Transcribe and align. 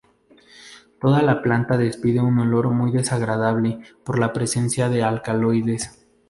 Toda 0.99 1.21
la 1.21 1.43
planta 1.43 1.77
despide 1.77 2.19
un 2.21 2.39
olor 2.39 2.69
muy 2.71 2.89
desagradable 2.91 3.81
por 4.03 4.17
la 4.17 4.33
presencia 4.33 4.89
de 4.89 5.03
alcaloides. 5.03 6.03